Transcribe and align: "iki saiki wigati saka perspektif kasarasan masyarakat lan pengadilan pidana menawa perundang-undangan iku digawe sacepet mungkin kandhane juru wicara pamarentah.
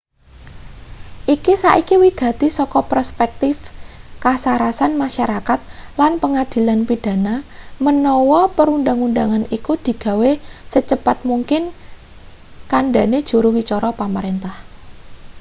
"iki 1.35 1.53
saiki 1.63 1.95
wigati 2.03 2.47
saka 2.57 2.79
perspektif 2.91 3.55
kasarasan 4.23 4.91
masyarakat 5.03 5.59
lan 6.01 6.13
pengadilan 6.21 6.79
pidana 6.89 7.35
menawa 7.85 8.41
perundang-undangan 8.55 9.43
iku 9.57 9.73
digawe 9.85 10.31
sacepet 10.73 11.17
mungkin 11.29 11.63
kandhane 12.71 13.19
juru 13.29 13.49
wicara 13.57 13.89
pamarentah. 13.99 14.57